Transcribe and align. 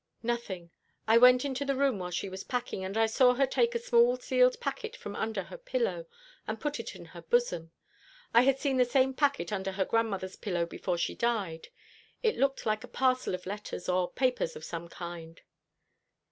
"Nothing. 0.23 0.71
I 1.07 1.19
went 1.19 1.45
into 1.45 1.63
the 1.63 1.75
room 1.75 1.99
while 1.99 2.09
she 2.09 2.27
was 2.27 2.43
packing, 2.43 2.83
and 2.83 2.97
I 2.97 3.05
saw 3.05 3.35
her 3.35 3.45
take 3.45 3.75
a 3.75 3.77
small 3.77 4.17
sealed 4.17 4.59
packet 4.59 4.95
from 4.95 5.15
under 5.15 5.43
her 5.43 5.59
pillow, 5.59 6.07
and 6.47 6.59
put 6.59 6.79
it 6.79 6.95
in 6.95 7.05
her 7.13 7.21
bosom. 7.21 7.69
I 8.33 8.41
had 8.41 8.57
seen 8.57 8.77
the 8.77 8.85
same 8.85 9.13
packet 9.13 9.51
under 9.53 9.73
her 9.73 9.85
grandmother's 9.85 10.37
pillow 10.37 10.65
before 10.65 10.97
she 10.97 11.13
died. 11.13 11.67
It 12.23 12.35
looked 12.35 12.65
like 12.65 12.83
a 12.83 12.87
parcel 12.87 13.35
of 13.35 13.45
letters 13.45 13.87
or 13.87 14.11
papers 14.11 14.55
of 14.55 14.65
some 14.65 14.87
kind." 14.87 15.39